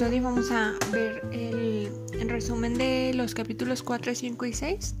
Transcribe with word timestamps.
episodio 0.00 0.22
vamos 0.22 0.50
a 0.50 0.72
ver 0.92 1.20
el, 1.30 2.30
resumen 2.30 2.78
de 2.78 3.12
los 3.12 3.34
capítulos 3.34 3.82
4, 3.82 4.14
5 4.14 4.46
y 4.46 4.52
6 4.54 4.94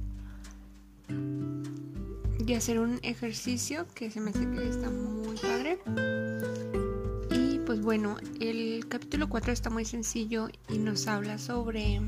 y 2.46 2.52
hacer 2.52 2.78
un 2.78 3.00
ejercicio 3.02 3.86
que 3.94 4.10
se 4.10 4.20
me 4.20 4.28
hace 4.28 4.40
que 4.40 4.68
está 4.68 4.90
muy 4.90 5.38
padre. 5.38 5.78
Y 7.30 7.60
pues 7.60 7.80
bueno, 7.80 8.18
el 8.40 8.86
capítulo 8.88 9.30
4 9.30 9.52
está 9.54 9.70
muy 9.70 9.86
sencillo 9.86 10.48
y 10.68 10.76
nos 10.76 11.06
habla 11.06 11.38
sobre 11.38 11.98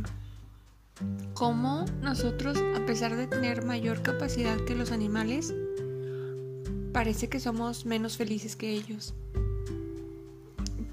cómo 1.32 1.86
nosotros, 2.02 2.58
a 2.76 2.84
pesar 2.84 3.16
de 3.16 3.26
tener 3.26 3.64
mayor 3.64 4.02
capacidad 4.02 4.58
que 4.66 4.74
los 4.74 4.92
animales, 4.92 5.54
parece 6.92 7.30
que 7.30 7.40
somos 7.40 7.86
menos 7.86 8.18
felices 8.18 8.54
que 8.54 8.68
ellos 8.68 9.14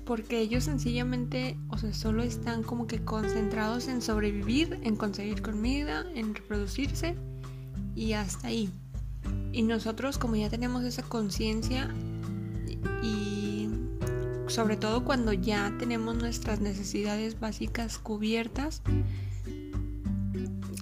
porque 0.10 0.40
ellos 0.40 0.64
sencillamente, 0.64 1.56
o 1.68 1.78
sea, 1.78 1.94
solo 1.94 2.24
están 2.24 2.64
como 2.64 2.88
que 2.88 3.06
concentrados 3.06 3.88
en 3.88 4.02
sobrevivir, 4.02 4.80
en 4.82 4.96
conseguir 4.96 5.44
comida, 5.44 6.04
en 6.16 6.34
reproducirse 6.34 7.16
y 7.94 8.14
hasta 8.14 8.48
ahí. 8.48 8.72
Y 9.52 9.62
nosotros 9.62 10.18
como 10.18 10.36
ya 10.36 10.50
tenemos 10.50 10.84
esa 10.84 11.04
conciencia 11.04 11.94
y 13.04 13.70
sobre 14.48 14.78
todo 14.78 15.06
cuando 15.06 15.32
ya 15.32 15.72
tenemos 15.78 16.16
nuestras 16.16 16.60
necesidades 16.60 17.40
básicas 17.40 18.00
cubiertas, 18.00 18.82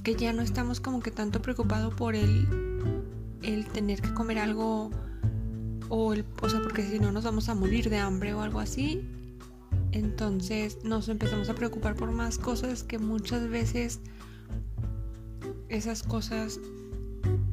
que 0.05 0.16
ya 0.16 0.32
no 0.32 0.41
estamos 0.41 0.80
como 0.80 1.02
que 1.02 1.12
tanto 1.12 1.41
preocupados 1.41 1.94
por 1.96 2.16
el, 2.16 2.48
el 3.44 3.66
tener 3.66 4.02
que 4.02 4.13
comer 4.13 4.40
algo 4.40 4.90
o, 5.90 6.13
el, 6.13 6.24
o 6.41 6.48
sea, 6.48 6.62
porque 6.62 6.84
si 6.84 6.98
no 6.98 7.12
nos 7.12 7.26
vamos 7.26 7.49
a 7.49 7.55
morir 7.55 7.90
de 7.90 7.98
hambre 7.98 8.34
o 8.34 8.40
algo 8.40 8.62
así, 8.62 9.05
entonces 9.91 10.84
nos 10.84 11.10
empezamos 11.10 11.49
a 11.49 11.55
preocupar 11.55 11.96
por 11.96 12.12
más 12.12 12.38
cosas 12.38 12.84
que 12.84 12.99
muchas 12.99 13.49
veces 13.49 13.99
esas 15.70 16.04
cosas 16.04 16.60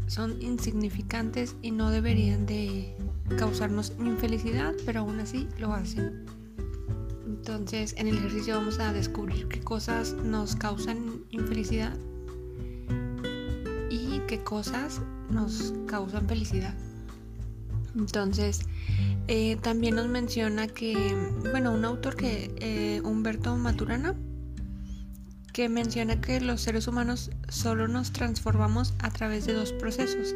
son 0.06 0.40
insignificantes 0.42 1.56
y 1.62 1.70
no 1.70 1.90
deberían 1.90 2.46
de 2.46 2.94
causarnos 3.38 3.92
infelicidad, 3.98 4.74
pero 4.84 5.00
aún 5.00 5.20
así 5.20 5.48
lo 5.58 5.72
hacen. 5.72 6.24
Entonces 7.26 7.94
en 7.96 8.08
el 8.08 8.18
ejercicio 8.18 8.56
vamos 8.56 8.78
a 8.78 8.92
descubrir 8.92 9.48
qué 9.48 9.60
cosas 9.60 10.12
nos 10.12 10.56
causan 10.56 11.24
infelicidad 11.30 11.96
y 13.90 14.20
qué 14.26 14.42
cosas 14.42 15.00
nos 15.30 15.74
causan 15.86 16.28
felicidad. 16.28 16.74
Entonces, 17.96 18.60
eh, 19.28 19.56
también 19.62 19.94
nos 19.96 20.08
menciona 20.08 20.66
que, 20.68 20.96
bueno, 21.50 21.72
un 21.72 21.84
autor 21.84 22.16
que, 22.16 22.54
eh, 22.58 23.00
Humberto 23.04 23.56
Maturana, 23.56 24.14
que 25.52 25.68
menciona 25.68 26.20
que 26.20 26.40
los 26.40 26.60
seres 26.60 26.88
humanos 26.88 27.30
solo 27.48 27.86
nos 27.86 28.12
transformamos 28.12 28.92
a 28.98 29.10
través 29.10 29.46
de 29.46 29.52
dos 29.52 29.72
procesos, 29.72 30.34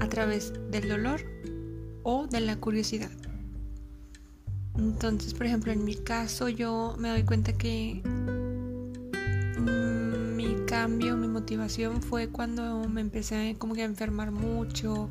a 0.00 0.08
través 0.08 0.52
del 0.70 0.88
dolor 0.88 1.22
o 2.02 2.26
de 2.26 2.40
la 2.40 2.56
curiosidad. 2.56 3.10
Entonces, 4.76 5.34
por 5.34 5.46
ejemplo, 5.46 5.72
en 5.72 5.84
mi 5.84 5.94
caso 5.94 6.48
yo 6.48 6.94
me 6.98 7.08
doy 7.08 7.24
cuenta 7.24 7.52
que 7.54 8.02
mm, 9.58 10.36
mi 10.36 10.56
cambio, 10.66 11.16
mi 11.16 11.26
motivación 11.26 12.02
fue 12.02 12.28
cuando 12.28 12.86
me 12.88 13.00
empecé 13.00 13.56
como 13.58 13.74
que 13.74 13.82
a 13.82 13.86
enfermar 13.86 14.30
mucho, 14.30 15.10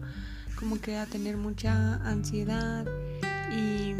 como 0.59 0.79
que 0.81 0.97
a 0.97 1.05
tener 1.05 1.37
mucha 1.37 1.95
ansiedad 2.07 2.85
y 3.55 3.95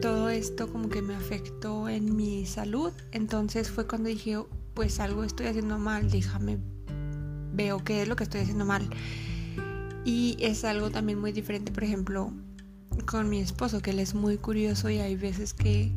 todo 0.00 0.28
esto 0.28 0.70
como 0.70 0.88
que 0.88 1.02
me 1.02 1.14
afectó 1.14 1.88
en 1.88 2.14
mi 2.14 2.46
salud. 2.46 2.92
Entonces 3.10 3.70
fue 3.70 3.86
cuando 3.86 4.08
dije, 4.08 4.38
pues 4.74 5.00
algo 5.00 5.24
estoy 5.24 5.46
haciendo 5.46 5.78
mal, 5.78 6.10
déjame, 6.10 6.58
veo 7.52 7.82
qué 7.82 8.02
es 8.02 8.08
lo 8.08 8.14
que 8.14 8.24
estoy 8.24 8.42
haciendo 8.42 8.64
mal. 8.64 8.88
Y 10.04 10.36
es 10.38 10.64
algo 10.64 10.90
también 10.90 11.20
muy 11.20 11.32
diferente, 11.32 11.72
por 11.72 11.82
ejemplo, 11.82 12.32
con 13.06 13.28
mi 13.28 13.40
esposo, 13.40 13.80
que 13.80 13.90
él 13.90 13.98
es 13.98 14.14
muy 14.14 14.36
curioso 14.36 14.88
y 14.88 14.98
hay 14.98 15.16
veces 15.16 15.52
que, 15.52 15.92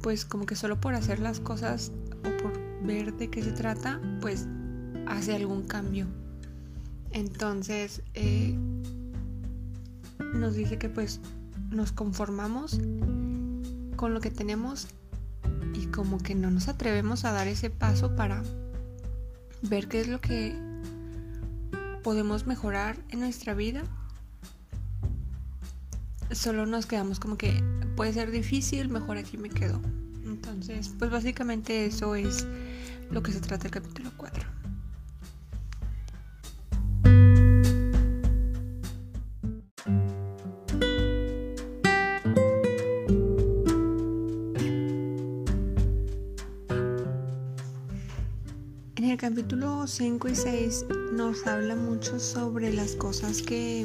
pues 0.00 0.24
como 0.24 0.46
que 0.46 0.54
solo 0.54 0.80
por 0.80 0.94
hacer 0.94 1.18
las 1.18 1.40
cosas 1.40 1.90
o 2.20 2.42
por 2.42 2.52
ver 2.86 3.14
de 3.14 3.30
qué 3.30 3.42
se 3.42 3.52
trata, 3.52 4.00
pues 4.20 4.46
hace 5.06 5.34
algún 5.34 5.62
cambio. 5.62 6.06
Entonces, 7.12 8.02
eh, 8.14 8.56
nos 10.34 10.54
dice 10.54 10.78
que 10.78 10.88
pues 10.88 11.20
nos 11.70 11.92
conformamos 11.92 12.80
con 13.96 14.14
lo 14.14 14.20
que 14.20 14.30
tenemos 14.30 14.88
y 15.74 15.86
como 15.86 16.18
que 16.18 16.34
no 16.34 16.50
nos 16.50 16.68
atrevemos 16.68 17.24
a 17.24 17.32
dar 17.32 17.48
ese 17.48 17.70
paso 17.70 18.14
para 18.16 18.42
ver 19.62 19.88
qué 19.88 20.00
es 20.00 20.08
lo 20.08 20.20
que 20.20 20.56
podemos 22.02 22.46
mejorar 22.46 22.96
en 23.08 23.20
nuestra 23.20 23.54
vida. 23.54 23.82
Solo 26.30 26.66
nos 26.66 26.86
quedamos 26.86 27.20
como 27.20 27.36
que 27.38 27.62
puede 27.96 28.12
ser 28.12 28.30
difícil, 28.30 28.88
mejor 28.88 29.16
aquí 29.16 29.36
me 29.36 29.48
quedo. 29.48 29.80
Entonces, 30.24 30.94
pues 30.98 31.10
básicamente 31.10 31.86
eso 31.86 32.14
es 32.14 32.46
lo 33.10 33.22
que 33.22 33.32
se 33.32 33.40
trata 33.40 33.66
el 33.66 33.72
capítulo 33.72 34.07
4. 49.18 49.34
capítulo 49.34 49.86
5 49.86 50.28
y 50.28 50.34
6 50.34 50.86
nos 51.12 51.46
habla 51.46 51.74
mucho 51.74 52.20
sobre 52.20 52.72
las 52.72 52.92
cosas 52.92 53.42
que, 53.42 53.84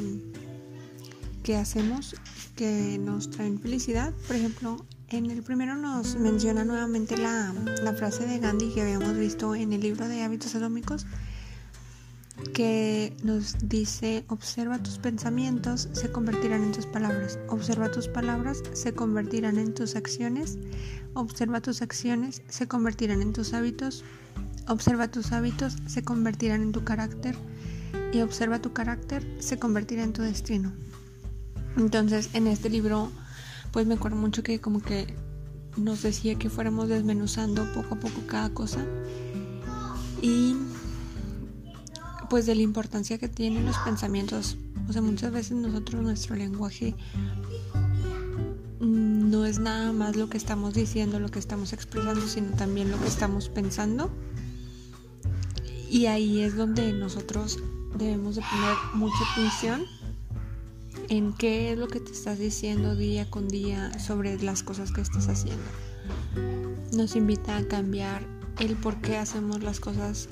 que 1.42 1.56
hacemos 1.56 2.14
que 2.54 2.98
nos 3.00 3.30
traen 3.30 3.58
felicidad. 3.58 4.12
Por 4.26 4.36
ejemplo, 4.36 4.84
en 5.08 5.30
el 5.30 5.42
primero 5.42 5.76
nos 5.76 6.16
menciona 6.16 6.64
nuevamente 6.64 7.16
la, 7.16 7.52
la 7.82 7.94
frase 7.94 8.26
de 8.26 8.38
Gandhi 8.38 8.72
que 8.74 8.82
habíamos 8.82 9.16
visto 9.16 9.54
en 9.54 9.72
el 9.72 9.80
libro 9.80 10.06
de 10.06 10.22
hábitos 10.22 10.54
atómicos 10.54 11.06
que 12.52 13.16
nos 13.22 13.56
dice, 13.68 14.24
observa 14.28 14.78
tus 14.78 14.98
pensamientos, 14.98 15.88
se 15.92 16.10
convertirán 16.10 16.62
en 16.62 16.72
tus 16.72 16.86
palabras. 16.86 17.38
Observa 17.48 17.90
tus 17.90 18.08
palabras, 18.08 18.62
se 18.72 18.92
convertirán 18.92 19.58
en 19.58 19.74
tus 19.74 19.96
acciones. 19.96 20.58
Observa 21.14 21.60
tus 21.60 21.82
acciones, 21.82 22.42
se 22.48 22.66
convertirán 22.68 23.22
en 23.22 23.32
tus 23.32 23.52
hábitos. 23.54 24.04
Observa 24.68 25.08
tus 25.08 25.32
hábitos, 25.32 25.76
se 25.86 26.02
convertirán 26.02 26.62
en 26.62 26.72
tu 26.72 26.84
carácter 26.84 27.36
y 28.12 28.20
observa 28.20 28.60
tu 28.60 28.72
carácter, 28.72 29.26
se 29.38 29.58
convertirá 29.58 30.02
en 30.02 30.12
tu 30.12 30.22
destino. 30.22 30.72
Entonces, 31.76 32.30
en 32.32 32.46
este 32.46 32.70
libro, 32.70 33.10
pues 33.72 33.86
me 33.86 33.94
acuerdo 33.94 34.16
mucho 34.16 34.42
que 34.42 34.60
como 34.60 34.80
que 34.80 35.14
nos 35.76 36.02
decía 36.02 36.36
que 36.36 36.50
fuéramos 36.50 36.88
desmenuzando 36.88 37.64
poco 37.72 37.96
a 37.96 37.98
poco 37.98 38.22
cada 38.26 38.50
cosa 38.50 38.84
y 40.22 40.56
pues 42.30 42.46
de 42.46 42.54
la 42.54 42.62
importancia 42.62 43.18
que 43.18 43.28
tienen 43.28 43.66
los 43.66 43.76
pensamientos. 43.78 44.56
O 44.88 44.92
sea, 44.92 45.02
muchas 45.02 45.32
veces 45.32 45.52
nosotros 45.52 46.02
nuestro 46.02 46.36
lenguaje 46.36 46.94
no 48.80 49.44
es 49.44 49.58
nada 49.58 49.92
más 49.92 50.16
lo 50.16 50.28
que 50.28 50.36
estamos 50.36 50.74
diciendo, 50.74 51.18
lo 51.18 51.30
que 51.30 51.38
estamos 51.38 51.72
expresando, 51.72 52.26
sino 52.26 52.50
también 52.56 52.90
lo 52.90 53.00
que 53.00 53.08
estamos 53.08 53.48
pensando. 53.48 54.10
Y 55.94 56.06
ahí 56.06 56.40
es 56.40 56.56
donde 56.56 56.92
nosotros 56.92 57.60
debemos 57.96 58.34
de 58.34 58.42
poner 58.42 58.76
mucha 58.94 59.14
atención 59.30 59.84
en 61.08 61.32
qué 61.34 61.70
es 61.70 61.78
lo 61.78 61.86
que 61.86 62.00
te 62.00 62.10
estás 62.10 62.40
diciendo 62.40 62.96
día 62.96 63.30
con 63.30 63.46
día 63.46 63.96
sobre 64.00 64.36
las 64.42 64.64
cosas 64.64 64.90
que 64.90 65.02
estás 65.02 65.28
haciendo. 65.28 65.62
Nos 66.96 67.14
invita 67.14 67.56
a 67.56 67.68
cambiar 67.68 68.26
el 68.58 68.74
por 68.74 69.00
qué 69.02 69.18
hacemos 69.18 69.62
las 69.62 69.78
cosas 69.78 70.28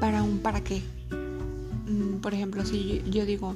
para 0.00 0.24
un 0.24 0.40
para 0.40 0.64
qué. 0.64 0.82
Mm, 1.86 2.16
por 2.16 2.34
ejemplo, 2.34 2.66
si 2.66 3.04
yo 3.08 3.24
digo, 3.24 3.54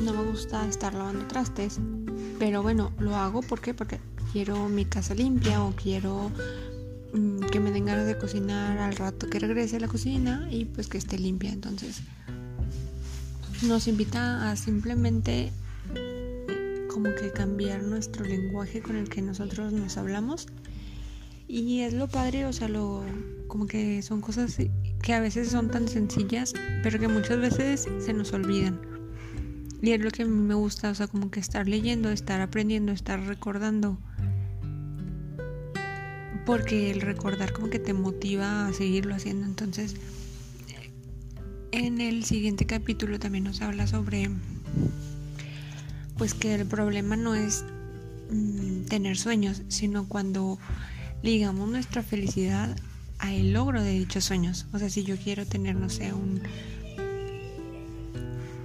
no 0.00 0.14
me 0.14 0.22
gusta 0.22 0.66
estar 0.66 0.94
lavando 0.94 1.26
trastes, 1.26 1.78
pero 2.38 2.62
bueno, 2.62 2.90
lo 2.98 3.14
hago 3.14 3.42
¿por 3.42 3.60
porque 3.74 4.00
quiero 4.32 4.70
mi 4.70 4.86
casa 4.86 5.14
limpia 5.14 5.62
o 5.62 5.72
quiero 5.76 6.30
que 7.50 7.60
me 7.60 7.70
den 7.70 7.86
ganas 7.86 8.06
de 8.06 8.18
cocinar 8.18 8.78
al 8.78 8.96
rato 8.96 9.28
que 9.28 9.38
regrese 9.38 9.76
a 9.76 9.80
la 9.80 9.88
cocina 9.88 10.48
y 10.50 10.64
pues 10.64 10.88
que 10.88 10.98
esté 10.98 11.18
limpia. 11.18 11.52
Entonces 11.52 12.02
nos 13.62 13.88
invita 13.88 14.50
a 14.50 14.56
simplemente 14.56 15.52
como 16.90 17.14
que 17.14 17.30
cambiar 17.32 17.82
nuestro 17.82 18.24
lenguaje 18.24 18.82
con 18.82 18.96
el 18.96 19.08
que 19.08 19.22
nosotros 19.22 19.72
nos 19.72 19.96
hablamos. 19.96 20.46
Y 21.48 21.80
es 21.80 21.94
lo 21.94 22.08
padre, 22.08 22.46
o 22.46 22.52
sea, 22.52 22.68
lo 22.68 23.04
como 23.46 23.66
que 23.66 24.02
son 24.02 24.20
cosas 24.20 24.56
que 25.02 25.14
a 25.14 25.20
veces 25.20 25.48
son 25.48 25.70
tan 25.70 25.88
sencillas, 25.88 26.52
pero 26.82 26.98
que 26.98 27.08
muchas 27.08 27.38
veces 27.38 27.86
se 28.00 28.12
nos 28.12 28.32
olvidan. 28.32 28.80
Y 29.80 29.92
es 29.92 30.00
lo 30.00 30.10
que 30.10 30.22
a 30.22 30.26
mí 30.26 30.32
me 30.32 30.54
gusta, 30.54 30.90
o 30.90 30.94
sea, 30.94 31.06
como 31.06 31.30
que 31.30 31.38
estar 31.38 31.68
leyendo, 31.68 32.10
estar 32.10 32.40
aprendiendo, 32.40 32.92
estar 32.92 33.20
recordando 33.20 33.98
porque 36.46 36.92
el 36.92 37.00
recordar 37.00 37.52
como 37.52 37.68
que 37.68 37.80
te 37.80 37.92
motiva 37.92 38.68
a 38.68 38.72
seguirlo 38.72 39.14
haciendo. 39.14 39.44
Entonces, 39.44 39.96
en 41.72 42.00
el 42.00 42.24
siguiente 42.24 42.64
capítulo 42.64 43.18
también 43.18 43.44
nos 43.44 43.60
habla 43.60 43.86
sobre 43.86 44.30
pues 46.16 46.32
que 46.32 46.54
el 46.54 46.64
problema 46.64 47.16
no 47.16 47.34
es 47.34 47.64
mm, 48.30 48.82
tener 48.84 49.18
sueños, 49.18 49.62
sino 49.68 50.08
cuando 50.08 50.58
ligamos 51.22 51.68
nuestra 51.68 52.02
felicidad 52.02 52.74
a 53.18 53.34
el 53.34 53.52
logro 53.52 53.82
de 53.82 53.90
dichos 53.90 54.24
sueños. 54.24 54.66
O 54.72 54.78
sea, 54.78 54.88
si 54.88 55.02
yo 55.02 55.16
quiero 55.16 55.44
tener, 55.46 55.74
no 55.74 55.90
sé, 55.90 56.12
un, 56.12 56.40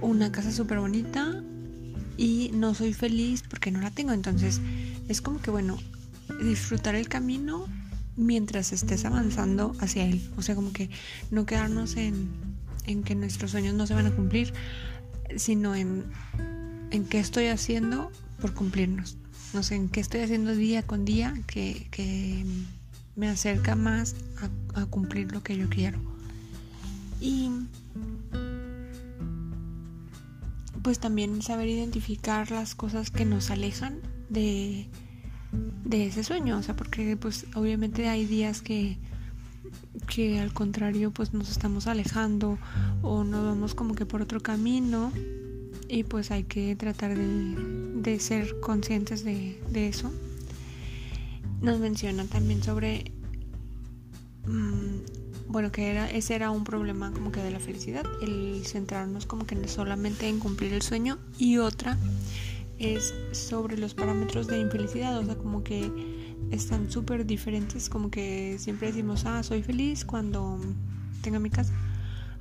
una 0.00 0.30
casa 0.30 0.52
súper 0.52 0.78
bonita 0.78 1.42
y 2.16 2.50
no 2.54 2.74
soy 2.74 2.94
feliz 2.94 3.42
porque 3.48 3.70
no 3.72 3.80
la 3.80 3.90
tengo, 3.90 4.12
entonces 4.12 4.60
es 5.08 5.20
como 5.20 5.42
que, 5.42 5.50
bueno, 5.50 5.78
disfrutar 6.44 6.94
el 6.94 7.08
camino 7.08 7.66
mientras 8.16 8.72
estés 8.72 9.04
avanzando 9.04 9.74
hacia 9.80 10.04
él. 10.04 10.22
O 10.36 10.42
sea, 10.42 10.54
como 10.54 10.72
que 10.72 10.90
no 11.30 11.46
quedarnos 11.46 11.96
en, 11.96 12.28
en 12.86 13.02
que 13.02 13.14
nuestros 13.14 13.52
sueños 13.52 13.74
no 13.74 13.86
se 13.86 13.94
van 13.94 14.06
a 14.06 14.10
cumplir, 14.10 14.52
sino 15.36 15.74
en 15.74 16.04
en 16.92 17.06
qué 17.06 17.18
estoy 17.18 17.46
haciendo 17.46 18.12
por 18.40 18.54
cumplirnos. 18.54 19.16
No 19.54 19.62
sé, 19.62 19.74
en 19.74 19.88
qué 19.88 20.00
estoy 20.00 20.20
haciendo 20.20 20.54
día 20.54 20.82
con 20.82 21.04
día 21.04 21.34
que, 21.46 22.46
me 23.14 23.28
acerca 23.28 23.76
más 23.76 24.14
a, 24.74 24.86
cumplir 24.86 25.32
lo 25.32 25.42
que 25.42 25.56
yo 25.56 25.68
quiero. 25.68 25.98
Y 27.20 27.50
pues 30.82 30.98
también 30.98 31.42
saber 31.42 31.68
identificar 31.68 32.50
las 32.50 32.74
cosas 32.74 33.10
que 33.10 33.24
nos 33.24 33.50
alejan 33.50 34.00
de, 34.28 34.88
de 35.98 36.06
ese 36.06 36.24
sueño. 36.24 36.58
O 36.58 36.62
sea, 36.62 36.74
porque 36.74 37.16
pues 37.16 37.46
obviamente 37.54 38.08
hay 38.08 38.26
días 38.26 38.62
que, 38.62 38.98
que 40.08 40.40
al 40.40 40.52
contrario 40.52 41.10
pues 41.10 41.32
nos 41.34 41.50
estamos 41.50 41.86
alejando 41.86 42.58
o 43.02 43.24
nos 43.24 43.44
vamos 43.44 43.74
como 43.74 43.94
que 43.94 44.06
por 44.06 44.22
otro 44.22 44.40
camino 44.40 45.12
y 45.88 46.04
pues 46.04 46.30
hay 46.30 46.44
que 46.44 46.74
tratar 46.76 47.16
de, 47.16 48.18
ser 48.18 48.58
conscientes 48.60 49.24
de, 49.24 49.60
eso. 49.74 50.10
Nos 51.60 51.78
menciona 51.78 52.24
también 52.24 52.62
sobre, 52.62 53.12
mm, 54.46 55.48
bueno, 55.48 55.70
que 55.70 55.90
era, 55.90 56.10
ese 56.10 56.34
era 56.34 56.50
un 56.50 56.64
problema 56.64 57.12
como 57.12 57.30
que 57.30 57.42
de 57.42 57.50
la 57.50 57.60
felicidad, 57.60 58.04
el 58.22 58.62
centrarnos 58.64 59.26
como 59.26 59.46
que 59.46 59.68
solamente 59.68 60.28
en 60.28 60.40
cumplir 60.40 60.72
el 60.72 60.82
sueño 60.82 61.18
y 61.38 61.58
otra 61.58 61.98
es 62.78 63.14
sobre 63.32 63.78
los 63.78 63.94
parámetros 63.94 64.46
de 64.46 64.60
infelicidad, 64.60 65.18
o 65.18 65.24
sea, 65.24 65.36
como 65.36 65.62
que 65.62 65.90
están 66.50 66.90
súper 66.90 67.26
diferentes, 67.26 67.88
como 67.88 68.10
que 68.10 68.56
siempre 68.58 68.88
decimos, 68.88 69.24
ah, 69.26 69.42
soy 69.42 69.62
feliz 69.62 70.04
cuando 70.04 70.58
tenga 71.22 71.38
mi 71.38 71.50
casa 71.50 71.72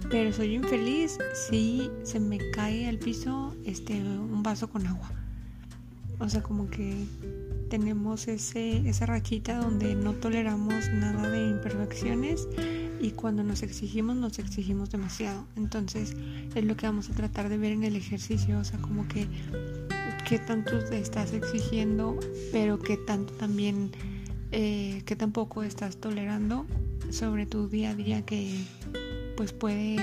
pero 0.10 0.32
soy 0.34 0.56
infeliz 0.56 1.18
si 1.34 1.90
se 2.04 2.20
me 2.20 2.40
cae 2.52 2.88
al 2.88 2.98
piso 2.98 3.56
este 3.66 3.94
un 3.94 4.42
vaso 4.44 4.70
con 4.70 4.88
agua. 4.88 5.12
O 6.20 6.30
sea, 6.30 6.44
como 6.44 6.70
que 6.70 7.06
tenemos 7.70 8.28
ese, 8.28 8.88
esa 8.88 9.06
rachita 9.06 9.58
donde 9.58 9.96
no 9.96 10.14
toleramos 10.14 10.90
nada 10.94 11.30
de 11.30 11.50
imperfecciones 11.50 12.48
y 13.00 13.12
cuando 13.12 13.44
nos 13.44 13.64
exigimos 13.64 14.16
nos 14.16 14.38
exigimos 14.40 14.92
demasiado. 14.92 15.46
Entonces 15.56 16.16
es 16.54 16.64
lo 16.64 16.76
que 16.76 16.86
vamos 16.86 17.10
a 17.10 17.14
tratar 17.14 17.50
de 17.50 17.58
ver 17.58 17.72
en 17.72 17.84
el 17.84 17.96
ejercicio, 17.96 18.60
o 18.60 18.64
sea, 18.64 18.80
como 18.80 19.08
que 19.08 19.28
qué 20.32 20.40
tanto 20.40 20.80
te 20.86 20.98
estás 20.98 21.34
exigiendo, 21.34 22.18
pero 22.54 22.80
qué 22.80 22.96
tanto 22.96 23.34
también, 23.34 23.92
eh, 24.54 25.02
qué 25.06 25.18
tampoco 25.18 25.62
estás 25.62 25.98
tolerando 25.98 26.66
sobre 27.10 27.46
tu 27.46 27.68
día 27.68 27.90
a 27.90 27.96
día 27.96 28.26
que 28.26 28.56
pues 29.36 29.52
puede 29.52 29.98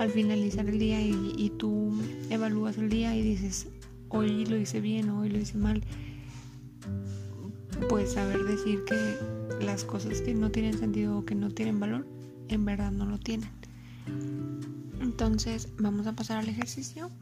al 0.00 0.10
finalizar 0.10 0.68
el 0.68 0.80
día 0.80 1.00
y, 1.00 1.52
tú 1.60 1.92
evalúas 2.28 2.76
el 2.76 2.88
día 2.88 3.14
y 3.14 3.22
dices, 3.22 3.68
hoy 4.08 4.46
lo 4.46 4.56
hice 4.56 4.80
bien 4.80 5.10
hoy 5.10 5.28
lo 5.28 5.38
hice 5.38 5.56
mal, 5.56 5.80
pues 7.88 8.14
saber 8.14 8.42
decir 8.42 8.80
que 8.84 9.64
las 9.64 9.84
cosas 9.84 10.22
que 10.22 10.34
no 10.34 10.50
tienen 10.50 10.76
sentido 10.76 11.18
o 11.18 11.24
que 11.24 11.36
no 11.36 11.52
tienen 11.52 11.78
valor, 11.78 12.04
en 12.48 12.64
verdad 12.64 12.90
no 12.90 13.06
lo 13.06 13.20
tienen. 13.20 13.50
Entonces 15.00 15.68
vamos 15.78 16.08
a 16.08 16.14
pasar 16.14 16.38
al 16.38 16.48
ejercicio. 16.48 17.12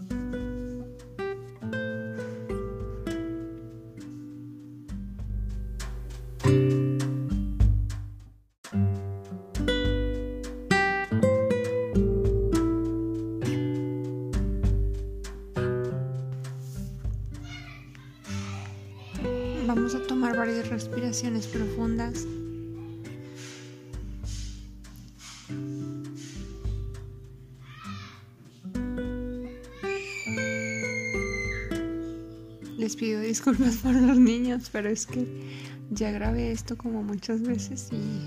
Vamos 19.72 19.94
a 19.94 20.02
tomar 20.02 20.36
varias 20.36 20.68
respiraciones 20.68 21.46
profundas. 21.46 22.26
Les 32.76 32.96
pido 32.96 33.20
disculpas 33.20 33.76
por 33.76 33.94
los 33.94 34.18
niños, 34.18 34.68
pero 34.72 34.88
es 34.88 35.06
que 35.06 35.24
ya 35.92 36.10
grabé 36.10 36.50
esto 36.50 36.76
como 36.76 37.04
muchas 37.04 37.42
veces 37.42 37.90
y 37.92 38.26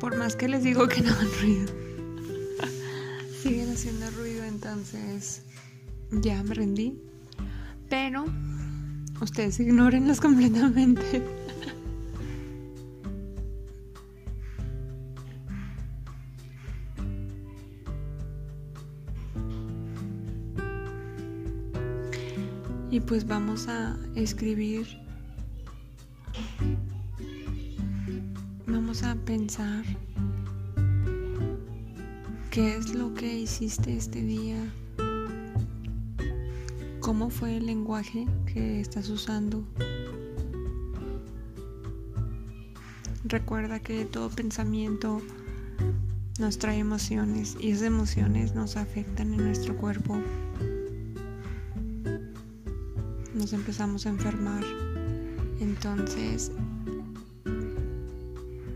por 0.00 0.16
más 0.16 0.34
que 0.34 0.48
les 0.48 0.64
digo 0.64 0.88
que 0.88 1.00
no 1.00 1.12
hagan 1.12 1.28
ruido, 1.40 1.72
siguen 3.40 3.70
haciendo 3.70 4.10
ruido, 4.18 4.42
entonces 4.42 5.42
ya 6.10 6.42
me 6.42 6.54
rendí. 6.54 6.98
Pero 7.88 8.24
Ustedes 9.20 9.60
ignórenlos 9.60 10.20
completamente. 10.20 11.22
Y 22.90 23.00
pues 23.00 23.26
vamos 23.26 23.68
a 23.68 23.96
escribir. 24.16 24.86
Vamos 28.66 29.02
a 29.02 29.14
pensar 29.14 29.84
qué 32.50 32.76
es 32.76 32.94
lo 32.94 33.14
que 33.14 33.32
hiciste 33.34 33.96
este 33.96 34.20
día 34.20 34.62
cómo 37.02 37.30
fue 37.30 37.56
el 37.56 37.66
lenguaje 37.66 38.26
que 38.46 38.80
estás 38.80 39.10
usando. 39.10 39.64
Recuerda 43.24 43.80
que 43.80 44.04
todo 44.04 44.30
pensamiento 44.30 45.20
nos 46.38 46.58
trae 46.58 46.78
emociones 46.78 47.56
y 47.60 47.72
esas 47.72 47.88
emociones 47.88 48.54
nos 48.54 48.76
afectan 48.76 49.34
en 49.34 49.44
nuestro 49.44 49.76
cuerpo. 49.76 50.16
Nos 53.34 53.52
empezamos 53.52 54.06
a 54.06 54.10
enfermar. 54.10 54.62
Entonces, 55.58 56.52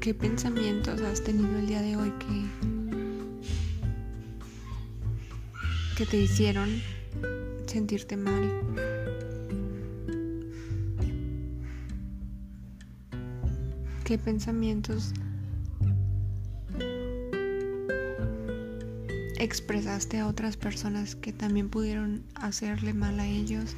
¿qué 0.01 0.15
pensamientos 0.15 1.01
has 1.01 1.23
tenido 1.23 1.57
el 1.59 1.69
día 1.69 1.81
de 1.81 1.97
hoy 1.97 2.13
que, 2.19 2.45
que 5.97 6.07
te 6.07 6.17
hicieron 6.17 6.96
sentirte 7.77 8.17
mal. 8.17 8.51
¿Qué 14.03 14.17
pensamientos 14.17 15.13
expresaste 19.39 20.21
a 20.21 20.27
otras 20.27 20.57
personas 20.57 21.17
que 21.17 21.35
también 21.35 21.69
pudieron 21.69 22.25
hacerle 22.35 22.95
mal 22.95 23.21
a 23.21 23.27
ellos? 23.27 23.77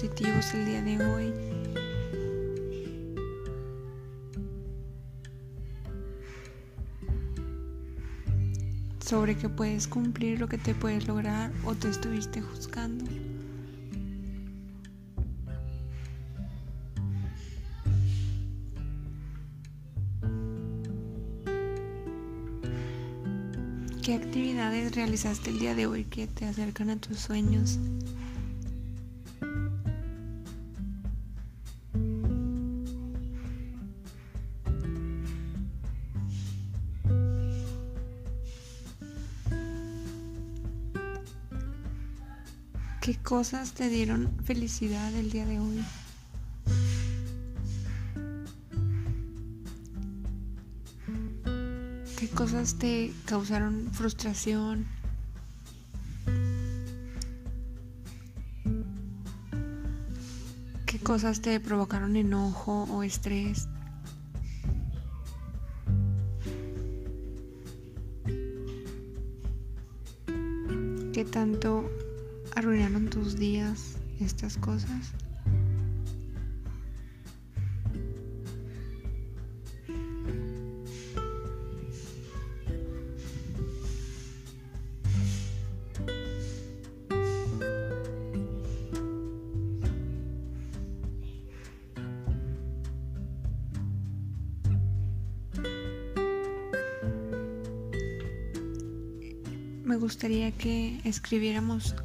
Positivos 0.00 0.54
el 0.54 0.64
día 0.64 0.80
de 0.80 1.04
hoy. 1.04 1.32
Sobre 9.04 9.36
que 9.36 9.50
puedes 9.50 9.86
cumplir 9.86 10.40
lo 10.40 10.48
que 10.48 10.56
te 10.56 10.74
puedes 10.74 11.06
lograr 11.06 11.52
o 11.66 11.74
te 11.74 11.90
estuviste 11.90 12.40
juzgando. 12.40 13.04
¿Qué 24.02 24.14
actividades 24.14 24.94
realizaste 24.94 25.50
el 25.50 25.58
día 25.58 25.74
de 25.74 25.86
hoy 25.86 26.04
que 26.04 26.26
te 26.26 26.46
acercan 26.46 26.88
a 26.88 26.96
tus 26.96 27.18
sueños? 27.18 27.78
¿Qué 43.00 43.16
cosas 43.16 43.72
te 43.72 43.88
dieron 43.88 44.30
felicidad 44.44 45.14
el 45.14 45.30
día 45.30 45.46
de 45.46 45.58
hoy? 45.58 45.82
¿Qué 52.18 52.28
cosas 52.28 52.74
te 52.78 53.10
causaron 53.24 53.88
frustración? 53.92 54.86
¿Qué 60.84 60.98
cosas 60.98 61.40
te 61.40 61.58
provocaron 61.58 62.16
enojo 62.16 62.82
o 62.90 63.02
estrés? 63.02 63.66
¿Qué 71.14 71.24
tanto 71.24 71.88
arruinaron 72.56 73.08
tus 73.08 73.36
días 73.36 73.96
estas 74.20 74.56
cosas? 74.56 75.12
me 99.90 99.96
gustaría 99.96 100.52
que 100.52 101.00
escribiéramos 101.02 101.96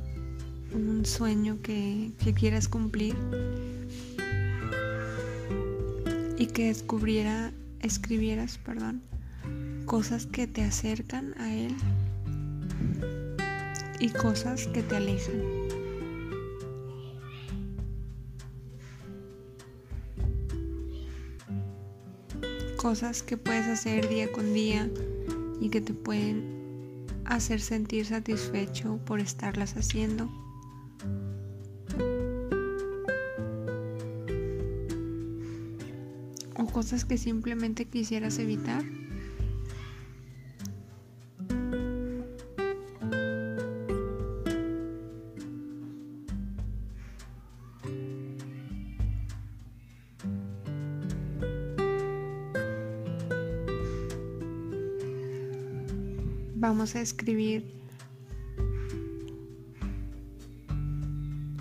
un 0.75 1.05
sueño 1.05 1.59
que, 1.61 2.11
quieras 2.35 2.67
cumplir 2.67 3.15
y 6.37 6.47
que 6.47 6.67
descubriera, 6.67 7.51
escribieras, 7.79 8.57
perdón, 8.57 9.01
cosas 9.85 10.25
que 10.25 10.47
te 10.47 10.63
acercan 10.63 11.33
a 11.39 11.53
él 11.53 11.75
y 13.99 14.09
cosas 14.09 14.67
que 14.67 14.83
te 14.83 14.97
alejan. 14.97 15.41
Cosas 22.77 23.23
que 23.23 23.37
puedes 23.37 23.65
hacer 23.67 24.07
día 24.09 24.31
con 24.31 24.53
día 24.53 24.89
y 25.59 25.69
que 25.69 25.81
te 25.81 25.93
pueden 25.93 27.05
hacer 27.25 27.59
sentir 27.59 28.05
satisfecho 28.05 28.99
por 29.05 29.19
estarlas 29.19 29.75
haciendo. 29.75 30.44
Cosas 36.75 37.05
que 37.05 37.17
simplemente 37.17 37.85
quisieras 37.85 38.37
evitar? 38.37 38.83
Vamos 56.55 56.93
a 56.97 57.01
escribir 57.01 57.84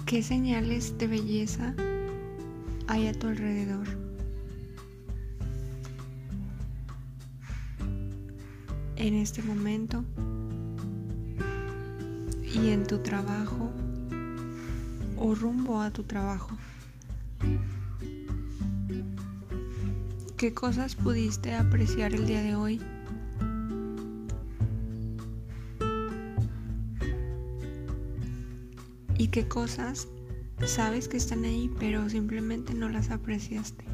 qué 0.07 0.23
señales 0.23 0.97
de 0.99 1.07
belleza 1.07 1.75
hay 2.87 3.09
a 3.09 3.13
tu 3.13 3.29
alrededor. 3.29 4.05
en 8.97 9.15
este 9.15 9.43
momento 9.43 10.03
y 12.43 12.71
en 12.71 12.87
tu 12.87 12.99
trabajo 12.99 13.71
o 15.19 15.35
rumbo 15.35 15.81
a 15.81 15.91
tu 15.91 16.05
trabajo. 16.05 16.57
¿Qué 20.39 20.55
cosas 20.55 20.95
pudiste 20.95 21.55
apreciar 21.55 22.15
el 22.15 22.27
día 22.27 22.43
de 22.43 22.55
hoy? 22.55 22.81
¿Y 29.17 29.29
qué 29.29 29.47
cosas 29.47 30.09
sabes 30.67 31.09
que 31.09 31.17
están 31.17 31.45
ahí 31.45 31.71
pero 31.79 32.09
simplemente 32.09 32.75
no 32.75 32.89
las 32.89 33.11
apreciaste? 33.11 33.85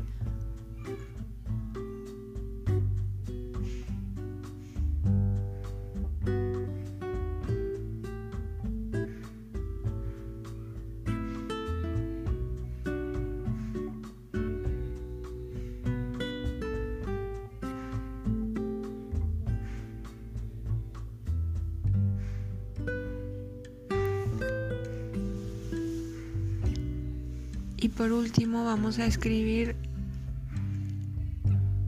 Y 27.82 27.88
por 27.88 28.12
último 28.12 28.64
vamos 28.66 28.99
a 28.99 29.06
escribir 29.06 29.75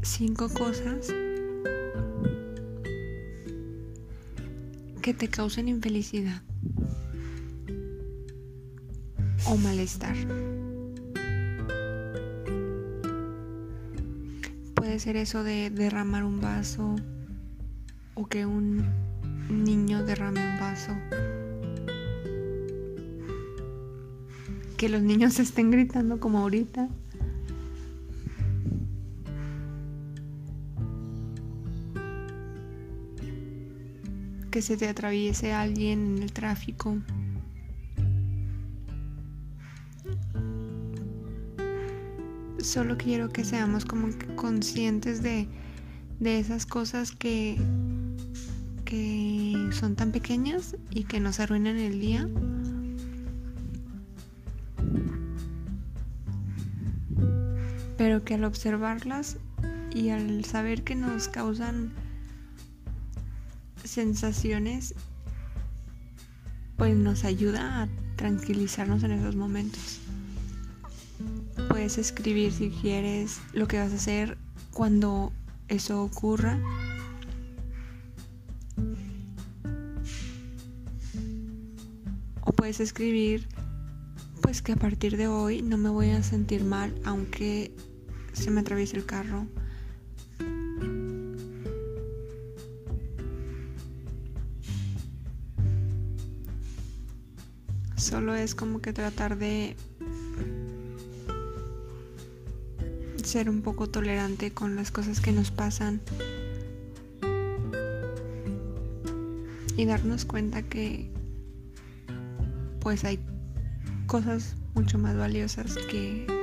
cinco 0.00 0.48
cosas 0.48 1.12
que 5.02 5.12
te 5.12 5.28
causen 5.28 5.68
infelicidad 5.68 6.40
o 9.44 9.56
malestar. 9.58 10.16
Puede 14.74 14.98
ser 14.98 15.16
eso 15.16 15.44
de 15.44 15.68
derramar 15.68 16.24
un 16.24 16.40
vaso 16.40 16.96
o 18.14 18.26
que 18.26 18.46
un 18.46 18.82
niño 19.50 20.04
derrame 20.04 20.40
un 20.40 20.58
vaso 20.58 20.92
que 24.82 24.88
los 24.88 25.00
niños 25.02 25.38
estén 25.38 25.70
gritando 25.70 26.18
como 26.18 26.38
ahorita. 26.40 26.88
Que 34.50 34.60
se 34.60 34.76
te 34.76 34.88
atraviese 34.88 35.52
alguien 35.52 36.16
en 36.16 36.22
el 36.24 36.32
tráfico. 36.32 36.98
Solo 42.58 42.98
quiero 42.98 43.28
que 43.28 43.44
seamos 43.44 43.84
como 43.84 44.08
conscientes 44.34 45.22
de, 45.22 45.46
de 46.18 46.40
esas 46.40 46.66
cosas 46.66 47.12
que, 47.12 47.56
que 48.84 49.54
son 49.70 49.94
tan 49.94 50.10
pequeñas 50.10 50.74
y 50.90 51.04
que 51.04 51.20
nos 51.20 51.38
arruinan 51.38 51.76
el 51.76 52.00
día. 52.00 52.28
Pero 58.02 58.24
que 58.24 58.34
al 58.34 58.42
observarlas 58.42 59.36
y 59.94 60.08
al 60.08 60.44
saber 60.44 60.82
que 60.82 60.96
nos 60.96 61.28
causan 61.28 61.92
sensaciones, 63.84 64.96
pues 66.76 66.96
nos 66.96 67.22
ayuda 67.22 67.84
a 67.84 67.88
tranquilizarnos 68.16 69.04
en 69.04 69.12
esos 69.12 69.36
momentos. 69.36 70.00
Puedes 71.68 71.96
escribir 71.96 72.50
si 72.50 72.70
quieres 72.70 73.38
lo 73.52 73.68
que 73.68 73.78
vas 73.78 73.92
a 73.92 73.94
hacer 73.94 74.36
cuando 74.72 75.32
eso 75.68 76.02
ocurra. 76.02 76.58
O 82.40 82.52
puedes 82.52 82.80
escribir 82.80 83.46
pues 84.40 84.60
que 84.60 84.72
a 84.72 84.76
partir 84.76 85.16
de 85.16 85.28
hoy 85.28 85.62
no 85.62 85.78
me 85.78 85.88
voy 85.88 86.10
a 86.10 86.24
sentir 86.24 86.64
mal 86.64 86.92
aunque 87.04 87.72
se 88.32 88.50
me 88.50 88.60
atraviesa 88.60 88.96
el 88.96 89.06
carro. 89.06 89.46
Solo 97.96 98.34
es 98.34 98.54
como 98.54 98.80
que 98.82 98.92
tratar 98.92 99.38
de 99.38 99.76
ser 103.22 103.48
un 103.48 103.62
poco 103.62 103.88
tolerante 103.88 104.52
con 104.52 104.76
las 104.76 104.90
cosas 104.90 105.20
que 105.20 105.32
nos 105.32 105.50
pasan 105.50 106.00
y 109.76 109.84
darnos 109.86 110.24
cuenta 110.24 110.62
que 110.62 111.10
pues 112.80 113.04
hay 113.04 113.20
cosas 114.06 114.56
mucho 114.74 114.98
más 114.98 115.16
valiosas 115.16 115.78
que 115.90 116.41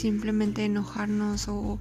simplemente 0.00 0.64
enojarnos 0.64 1.46
o 1.48 1.78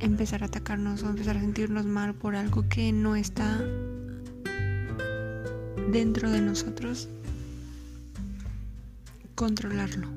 empezar 0.00 0.42
a 0.42 0.46
atacarnos 0.46 1.04
o 1.04 1.08
empezar 1.08 1.36
a 1.36 1.40
sentirnos 1.40 1.86
mal 1.86 2.14
por 2.14 2.34
algo 2.34 2.68
que 2.68 2.92
no 2.92 3.14
está 3.14 3.58
dentro 5.92 6.30
de 6.30 6.40
nosotros, 6.40 7.08
controlarlo. 9.36 10.08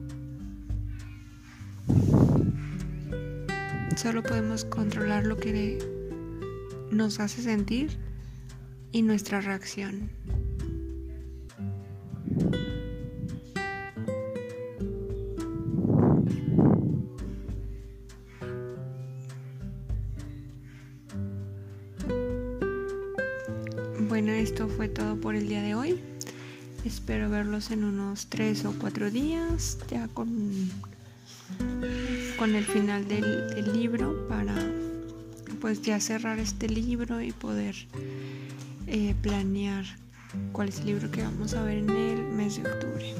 Solo 3.95 4.23
podemos 4.23 4.65
controlar 4.65 5.25
lo 5.25 5.37
que 5.37 5.77
nos 6.91 7.19
hace 7.19 7.43
sentir 7.43 7.91
y 8.91 9.03
nuestra 9.03 9.41
reacción. 9.41 10.09
Bueno, 24.15 24.31
esto 24.31 24.69
fue 24.69 24.87
todo 24.87 25.19
por 25.19 25.35
el 25.35 25.49
día 25.49 25.61
de 25.61 25.75
hoy. 25.75 25.99
Espero 26.85 27.29
verlos 27.29 27.69
en 27.69 27.83
unos 27.83 28.27
tres 28.27 28.63
o 28.63 28.73
cuatro 28.79 29.11
días, 29.11 29.77
ya 29.89 30.07
con, 30.07 30.71
con 32.39 32.55
el 32.55 32.63
final 32.63 33.09
del, 33.09 33.49
del 33.53 33.73
libro 33.73 34.25
para 34.29 34.55
pues 35.59 35.81
ya 35.81 35.99
cerrar 35.99 36.39
este 36.39 36.69
libro 36.69 37.19
y 37.21 37.33
poder 37.33 37.75
eh, 38.87 39.15
planear 39.21 39.83
cuál 40.53 40.69
es 40.69 40.79
el 40.79 40.85
libro 40.85 41.11
que 41.11 41.21
vamos 41.21 41.53
a 41.53 41.63
ver 41.63 41.79
en 41.79 41.89
el 41.89 42.23
mes 42.23 42.55
de 42.55 42.71
octubre. 42.71 43.13